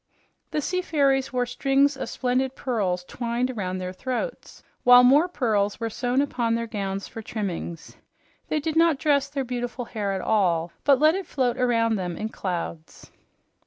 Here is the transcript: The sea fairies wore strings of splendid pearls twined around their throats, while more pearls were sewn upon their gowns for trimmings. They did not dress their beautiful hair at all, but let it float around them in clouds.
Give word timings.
The 0.49 0.61
sea 0.61 0.81
fairies 0.81 1.31
wore 1.31 1.45
strings 1.45 1.95
of 1.95 2.09
splendid 2.09 2.55
pearls 2.55 3.03
twined 3.03 3.51
around 3.51 3.77
their 3.77 3.93
throats, 3.93 4.63
while 4.83 5.03
more 5.03 5.27
pearls 5.27 5.79
were 5.79 5.91
sewn 5.91 6.23
upon 6.23 6.55
their 6.55 6.65
gowns 6.65 7.07
for 7.07 7.21
trimmings. 7.21 7.97
They 8.47 8.59
did 8.59 8.75
not 8.75 8.97
dress 8.97 9.29
their 9.29 9.45
beautiful 9.45 9.85
hair 9.85 10.13
at 10.13 10.21
all, 10.21 10.71
but 10.85 10.99
let 10.99 11.13
it 11.13 11.27
float 11.27 11.59
around 11.59 11.97
them 11.97 12.17
in 12.17 12.29
clouds. 12.29 13.11